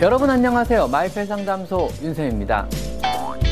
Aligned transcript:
여러분 0.00 0.30
안녕하세요. 0.30 0.86
마이펫 0.86 1.26
상담소 1.26 1.88
윤쌤입니다. 2.00 2.68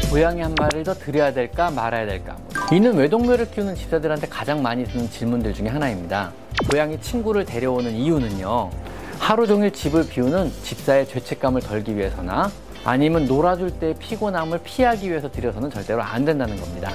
고양이 0.09 0.41
한 0.41 0.55
마리를 0.57 0.85
더 0.85 0.95
드려야 0.95 1.33
될까 1.33 1.73
말아야 1.73 2.07
될까? 2.07 2.37
이는 2.73 2.97
외동묘를 2.97 3.51
키우는 3.51 3.75
집사들한테 3.75 4.29
가장 4.29 4.63
많이 4.63 4.85
드는 4.85 5.11
질문들 5.11 5.55
중에 5.55 5.67
하나입니다. 5.67 6.31
고양이 6.71 7.01
친구를 7.01 7.45
데려오는 7.45 7.91
이유는요. 7.91 8.71
하루 9.19 9.49
종일 9.49 9.73
집을 9.73 10.07
비우는 10.07 10.53
집사의 10.63 11.09
죄책감을 11.09 11.63
덜기 11.63 11.97
위해서나 11.97 12.53
아니면 12.85 13.27
놀아줄 13.27 13.81
때 13.81 13.97
피곤함을 13.99 14.61
피하기 14.63 15.11
위해서 15.11 15.29
들여서는 15.29 15.69
절대로 15.71 16.01
안 16.01 16.25
된다는 16.25 16.61
겁니다. 16.61 16.93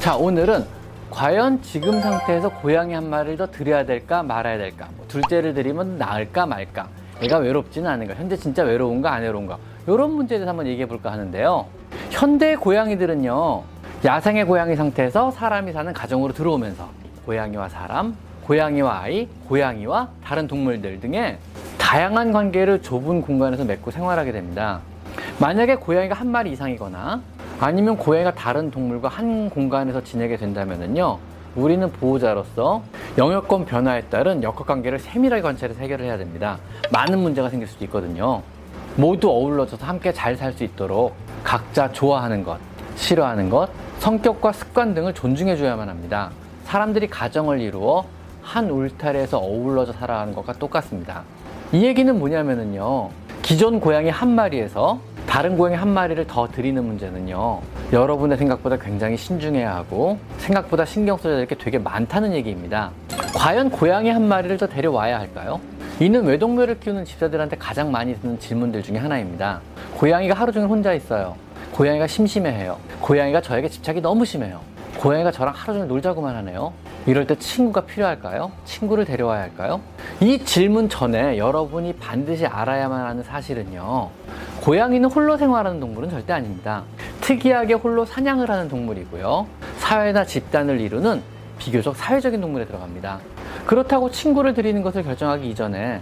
자, 0.00 0.16
오늘은 0.16 0.64
과연 1.16 1.62
지금 1.62 1.98
상태에서 1.98 2.50
고양이 2.50 2.92
한 2.92 3.08
마리를 3.08 3.38
더 3.38 3.46
드려야 3.46 3.86
될까 3.86 4.22
말아야 4.22 4.58
될까? 4.58 4.86
뭐 4.98 5.06
둘째를 5.08 5.54
드리면 5.54 5.96
나을까 5.96 6.44
말까? 6.44 6.88
애가 7.22 7.38
외롭지는 7.38 7.88
않은가? 7.88 8.12
현재 8.12 8.36
진짜 8.36 8.62
외로운가 8.64 9.14
안 9.14 9.22
외로운가? 9.22 9.56
이런 9.86 10.10
문제에 10.10 10.36
대해서 10.36 10.50
한번 10.50 10.66
얘기해 10.66 10.86
볼까 10.86 11.10
하는데요. 11.10 11.64
현대 12.10 12.54
고양이들은요, 12.54 13.62
야생의 14.04 14.44
고양이 14.44 14.76
상태에서 14.76 15.30
사람이 15.30 15.72
사는 15.72 15.90
가정으로 15.90 16.34
들어오면서 16.34 16.86
고양이와 17.24 17.70
사람, 17.70 18.14
고양이와 18.44 19.00
아이, 19.00 19.26
고양이와 19.48 20.10
다른 20.22 20.46
동물들 20.46 21.00
등의 21.00 21.38
다양한 21.78 22.30
관계를 22.30 22.82
좁은 22.82 23.22
공간에서 23.22 23.64
맺고 23.64 23.90
생활하게 23.90 24.32
됩니다. 24.32 24.80
만약에 25.40 25.76
고양이가 25.76 26.14
한 26.14 26.28
마리 26.28 26.52
이상이거나 26.52 27.22
아니면 27.58 27.96
고양이가 27.96 28.34
다른 28.34 28.70
동물과 28.70 29.08
한 29.08 29.48
공간에서 29.48 30.02
지내게 30.02 30.36
된다면요. 30.36 31.18
우리는 31.54 31.90
보호자로서 31.90 32.82
영역권 33.16 33.64
변화에 33.64 34.02
따른 34.02 34.42
역학 34.42 34.66
관계를 34.66 34.98
세밀하게 34.98 35.40
관찰해서 35.40 35.80
해결을 35.80 36.04
해야 36.04 36.18
됩니다. 36.18 36.58
많은 36.92 37.18
문제가 37.18 37.48
생길 37.48 37.66
수도 37.66 37.84
있거든요. 37.86 38.42
모두 38.96 39.30
어울러져서 39.30 39.86
함께 39.86 40.12
잘 40.12 40.36
살 40.36 40.52
수 40.52 40.64
있도록 40.64 41.14
각자 41.42 41.90
좋아하는 41.92 42.42
것, 42.44 42.58
싫어하는 42.96 43.48
것, 43.48 43.70
성격과 44.00 44.52
습관 44.52 44.94
등을 44.94 45.14
존중해 45.14 45.56
줘야만 45.56 45.88
합니다. 45.88 46.30
사람들이 46.64 47.08
가정을 47.08 47.60
이루어 47.60 48.04
한 48.42 48.70
울타리에서 48.70 49.38
어울러져 49.38 49.92
살아가는 49.92 50.34
것과 50.34 50.52
똑같습니다. 50.54 51.22
이 51.72 51.84
얘기는 51.84 52.18
뭐냐면은요. 52.18 53.08
기존 53.42 53.80
고양이 53.80 54.10
한 54.10 54.34
마리에서 54.34 54.98
다른 55.36 55.58
고양이 55.58 55.76
한 55.76 55.90
마리를 55.90 56.26
더 56.26 56.48
드리는 56.48 56.82
문제는요. 56.82 57.60
여러분의 57.92 58.38
생각보다 58.38 58.78
굉장히 58.78 59.18
신중해야 59.18 59.74
하고 59.76 60.18
생각보다 60.38 60.86
신경 60.86 61.18
써야 61.18 61.36
될 61.36 61.44
게 61.46 61.54
되게 61.54 61.78
많다는 61.78 62.32
얘기입니다. 62.32 62.90
과연 63.34 63.68
고양이 63.70 64.08
한 64.08 64.26
마리를 64.26 64.56
더 64.56 64.66
데려와야 64.66 65.20
할까요? 65.20 65.60
이는 66.00 66.24
외동묘를 66.24 66.80
키우는 66.80 67.04
집사들한테 67.04 67.56
가장 67.58 67.92
많이 67.92 68.18
드는 68.18 68.38
질문들 68.38 68.82
중에 68.82 68.96
하나입니다. 68.96 69.60
고양이가 69.98 70.32
하루 70.32 70.52
종일 70.52 70.70
혼자 70.70 70.94
있어요. 70.94 71.36
고양이가 71.72 72.06
심심해해요. 72.06 72.78
고양이가 73.02 73.42
저에게 73.42 73.68
집착이 73.68 74.00
너무 74.00 74.24
심해요. 74.24 74.60
고양이가 74.96 75.32
저랑 75.32 75.52
하루 75.54 75.74
종일 75.74 75.88
놀자고만 75.88 76.34
하네요. 76.36 76.72
이럴 77.04 77.26
때 77.26 77.38
친구가 77.38 77.82
필요할까요? 77.82 78.52
친구를 78.64 79.04
데려와야 79.04 79.42
할까요? 79.42 79.82
이 80.20 80.42
질문 80.46 80.88
전에 80.88 81.36
여러분이 81.36 81.92
반드시 81.96 82.46
알아야만 82.46 83.04
하는 83.04 83.22
사실은요. 83.22 84.08
고양이는 84.66 85.08
홀로 85.08 85.36
생활하는 85.36 85.78
동물은 85.78 86.10
절대 86.10 86.32
아닙니다. 86.32 86.82
특이하게 87.20 87.74
홀로 87.74 88.04
사냥을 88.04 88.50
하는 88.50 88.68
동물이고요. 88.68 89.46
사회나 89.78 90.24
집단을 90.24 90.80
이루는 90.80 91.22
비교적 91.56 91.94
사회적인 91.94 92.40
동물에 92.40 92.66
들어갑니다. 92.66 93.20
그렇다고 93.64 94.10
친구를 94.10 94.54
드리는 94.54 94.82
것을 94.82 95.04
결정하기 95.04 95.48
이전에 95.50 96.00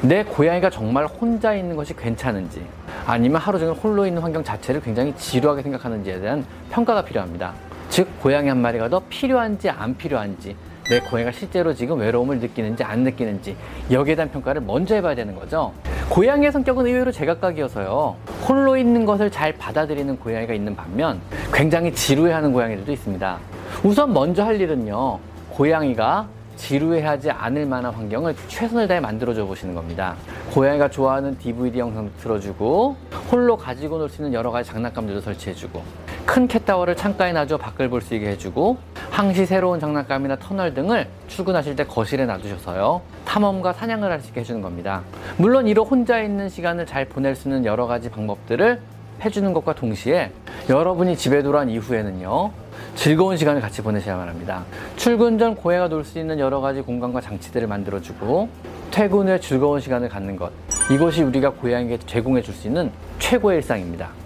내 0.00 0.24
고양이가 0.24 0.70
정말 0.70 1.04
혼자 1.04 1.52
있는 1.52 1.76
것이 1.76 1.94
괜찮은지 1.94 2.64
아니면 3.04 3.38
하루 3.38 3.58
종일 3.58 3.74
홀로 3.74 4.06
있는 4.06 4.22
환경 4.22 4.42
자체를 4.42 4.80
굉장히 4.80 5.14
지루하게 5.16 5.60
생각하는지에 5.60 6.18
대한 6.18 6.42
평가가 6.70 7.04
필요합니다. 7.04 7.52
즉, 7.90 8.08
고양이 8.22 8.48
한 8.48 8.62
마리가 8.62 8.88
더 8.88 9.02
필요한지 9.10 9.68
안 9.68 9.94
필요한지 9.94 10.56
내 10.88 11.00
고양이가 11.00 11.32
실제로 11.32 11.74
지금 11.74 11.98
외로움을 11.98 12.38
느끼는지 12.38 12.84
안 12.84 13.00
느끼는지 13.00 13.56
여기에 13.90 14.14
대한 14.14 14.30
평가를 14.30 14.60
먼저 14.60 14.94
해봐야 14.94 15.16
되는 15.16 15.34
거죠. 15.34 15.72
고양이의 16.10 16.52
성격은 16.52 16.86
의외로 16.86 17.10
제각각이어서요. 17.10 18.16
홀로 18.48 18.76
있는 18.76 19.04
것을 19.04 19.30
잘 19.30 19.52
받아들이는 19.52 20.18
고양이가 20.20 20.54
있는 20.54 20.76
반면 20.76 21.20
굉장히 21.52 21.92
지루해하는 21.92 22.52
고양이들도 22.52 22.92
있습니다. 22.92 23.38
우선 23.82 24.12
먼저 24.12 24.44
할 24.44 24.60
일은요. 24.60 25.18
고양이가 25.50 26.28
지루해하지 26.56 27.32
않을 27.32 27.66
만한 27.66 27.92
환경을 27.92 28.34
최선을 28.46 28.86
다해 28.86 29.00
만들어줘 29.00 29.44
보시는 29.44 29.74
겁니다. 29.74 30.14
고양이가 30.54 30.88
좋아하는 30.88 31.36
DVD 31.36 31.80
영상도 31.80 32.12
틀어주고 32.20 32.96
홀로 33.32 33.56
가지고 33.56 33.98
놀 33.98 34.08
수 34.08 34.22
있는 34.22 34.32
여러 34.32 34.50
가지 34.52 34.70
장난감들도 34.70 35.20
설치해주고 35.20 35.82
큰 36.24 36.46
캣타워를 36.48 36.96
창가에 36.96 37.32
놔줘 37.32 37.56
밖을 37.58 37.90
볼 37.90 38.00
수 38.00 38.14
있게 38.14 38.28
해주고 38.28 38.78
항시 39.16 39.46
새로운 39.46 39.80
장난감이나 39.80 40.36
터널 40.36 40.74
등을 40.74 41.08
출근하실 41.26 41.74
때 41.74 41.84
거실에 41.84 42.26
놔두셔서요 42.26 43.00
탐험과 43.24 43.72
사냥을 43.72 44.12
할 44.12 44.20
수 44.20 44.28
있게 44.28 44.40
해주는 44.40 44.60
겁니다. 44.60 45.00
물론 45.38 45.66
이로 45.66 45.84
혼자 45.86 46.20
있는 46.20 46.50
시간을 46.50 46.84
잘 46.84 47.06
보낼 47.06 47.34
수 47.34 47.48
있는 47.48 47.64
여러 47.64 47.86
가지 47.86 48.10
방법들을 48.10 48.78
해주는 49.24 49.54
것과 49.54 49.74
동시에 49.74 50.32
여러분이 50.68 51.16
집에 51.16 51.42
돌아온 51.42 51.70
이후에는요 51.70 52.50
즐거운 52.94 53.38
시간을 53.38 53.62
같이 53.62 53.80
보내셔야만 53.80 54.28
합니다. 54.28 54.64
출근 54.96 55.38
전 55.38 55.54
고해가 55.54 55.88
놀 55.88 56.04
수 56.04 56.18
있는 56.18 56.38
여러 56.38 56.60
가지 56.60 56.82
공간과 56.82 57.22
장치들을 57.22 57.66
만들어주고 57.66 58.50
퇴근 58.90 59.28
후에 59.28 59.40
즐거운 59.40 59.80
시간을 59.80 60.10
갖는 60.10 60.36
것 60.36 60.52
이것이 60.90 61.22
우리가 61.22 61.52
고양이에게 61.52 62.04
제공해 62.04 62.42
줄 62.42 62.52
수 62.52 62.66
있는 62.66 62.92
최고의 63.18 63.56
일상입니다. 63.56 64.25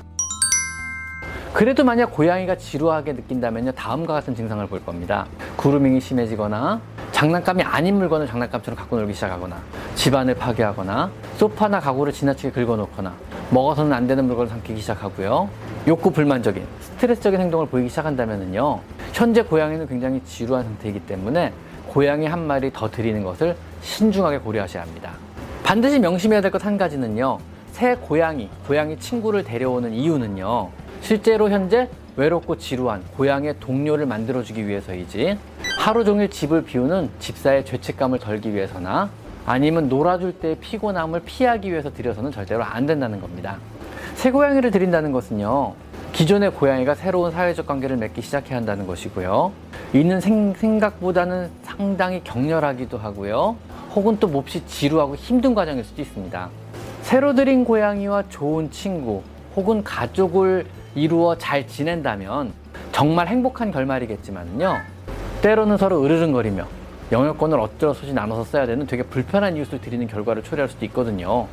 그래도 1.53 1.85
만약 1.85 2.13
고양이가 2.13 2.57
지루하게 2.57 3.13
느낀다면요 3.15 3.73
다음과 3.73 4.15
같은 4.15 4.35
증상을 4.37 4.65
볼 4.69 4.85
겁니다. 4.85 5.27
구루밍이 5.57 6.01
심해지거나 6.01 6.81
장난감이 7.11 7.63
아닌 7.65 7.97
물건을 7.97 8.27
장난감처럼 8.29 8.79
갖고 8.79 8.97
놀기 8.97 9.13
시작하거나 9.15 9.57
집안을 9.97 10.37
파괴하거나 10.37 11.11
소파나 11.37 11.81
가구를 11.81 12.13
지나치게 12.13 12.53
긁어놓거나 12.53 13.13
먹어서는 13.51 13.93
안 13.93 14.07
되는 14.07 14.25
물건을 14.27 14.49
삼키기 14.49 14.81
시작하고요 14.81 15.51
욕구 15.89 16.13
불만적인 16.13 16.65
스트레스적인 16.81 17.41
행동을 17.41 17.67
보이기 17.67 17.89
시작한다면요 17.89 18.81
현재 19.13 19.43
고양이는 19.43 19.89
굉장히 19.89 20.23
지루한 20.25 20.65
상태이기 20.65 21.01
때문에 21.01 21.53
고양이 21.89 22.27
한 22.27 22.47
마리 22.47 22.73
더 22.73 22.89
드리는 22.89 23.25
것을 23.25 23.57
신중하게 23.83 24.39
고려하셔야 24.39 24.83
합니다. 24.85 25.11
반드시 25.65 25.99
명심해야 25.99 26.41
될 26.41 26.51
것 26.53 26.65
한 26.65 26.79
가지는요 26.79 27.39
새 27.73 27.97
고양이, 27.97 28.49
고양이 28.67 28.97
친구를 28.99 29.43
데려오는 29.45 29.93
이유는요 29.93 30.69
실제로 31.01 31.51
현재 31.51 31.89
외롭고 32.17 32.57
지루한 32.57 33.03
고양이의 33.17 33.57
동료를 33.61 34.07
만들어주기 34.07 34.67
위해서이지 34.67 35.39
하루 35.79 36.05
종일 36.05 36.29
집을 36.29 36.65
비우는 36.65 37.11
집사의 37.19 37.65
죄책감을 37.65 38.19
덜기 38.19 38.55
위해서나 38.55 39.11
아니면 39.47 39.89
놀아줄 39.89 40.35
때 40.35 40.57
피곤함을 40.61 41.23
피하기 41.25 41.71
위해서 41.71 41.93
들여서는 41.93 42.31
절대로 42.31 42.63
안 42.63 42.87
된다는 42.87 43.21
겁니다. 43.21 43.57
새 44.15 44.31
고양이를 44.31 44.71
드린다는 44.71 45.13
것은요. 45.13 45.75
기존의 46.13 46.53
고양이가 46.53 46.95
새로운 46.95 47.31
사회적 47.31 47.67
관계를 47.67 47.97
맺기 47.97 48.21
시작해야 48.21 48.59
한다는 48.59 48.87
것이고요. 48.87 49.53
이는 49.95 50.21
생, 50.21 50.53
생각보다는 50.55 51.51
상당히 51.63 52.23
격렬하기도 52.23 52.99
하고요. 52.99 53.57
혹은 53.95 54.19
또 54.21 54.29
몹시 54.29 54.65
지루하고 54.67 55.17
힘든 55.17 55.55
과정일 55.55 55.85
수도 55.85 56.03
있습니다. 56.03 56.51
새로 57.03 57.35
들인 57.35 57.65
고양이와 57.65 58.25
좋은 58.29 58.71
친구 58.71 59.23
혹은 59.57 59.83
가족을 59.83 60.67
이루어 60.95 61.37
잘 61.37 61.67
지낸다면 61.67 62.53
정말 62.93 63.29
행복한 63.29 63.71
결말이겠지만요. 63.71 64.79
때로는 65.43 65.77
서로 65.77 66.05
으르릉거리며 66.05 66.67
영역권을 67.13 67.59
어쩌고저쩌 67.59 68.13
나눠서 68.13 68.45
써야 68.45 68.67
되는 68.67 68.87
되게 68.87 69.03
불편한 69.03 69.57
이웃을 69.57 69.81
드리는 69.81 70.07
결과를 70.07 70.43
초래할 70.43 70.69
수도 70.69 70.85
있거든요. 70.87 71.47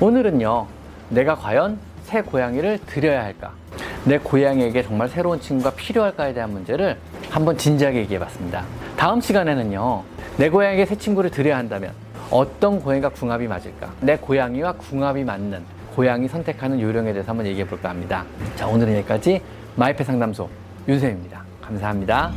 오늘은요, 0.00 0.66
내가 1.10 1.34
과연 1.34 1.78
새 2.04 2.22
고양이를 2.22 2.78
드려야 2.86 3.22
할까? 3.22 3.52
내 4.04 4.18
고양이에게 4.18 4.82
정말 4.82 5.08
새로운 5.08 5.40
친구가 5.40 5.72
필요할까에 5.72 6.32
대한 6.32 6.50
문제를 6.52 6.96
한번 7.30 7.56
진지하게 7.58 7.98
얘기해 7.98 8.18
봤습니다. 8.18 8.64
다음 8.96 9.20
시간에는요, 9.20 10.02
내 10.36 10.48
고양이에게 10.48 10.86
새 10.86 10.96
친구를 10.96 11.30
드려야 11.30 11.58
한다면 11.58 11.92
어떤 12.30 12.80
고양이가 12.80 13.10
궁합이 13.10 13.46
맞을까? 13.46 13.90
내 14.00 14.16
고양이와 14.16 14.72
궁합이 14.72 15.24
맞는 15.24 15.62
고양이 15.98 16.28
선택하는 16.28 16.80
요령에 16.80 17.12
대해서 17.12 17.30
한번 17.32 17.44
얘기해 17.46 17.66
볼까 17.66 17.90
합니다. 17.90 18.24
자, 18.54 18.68
오늘은 18.68 18.98
여기까지 18.98 19.42
마이페 19.74 20.04
상담소 20.04 20.48
윤쌤입니다. 20.86 21.42
감사합니다. 21.60 22.30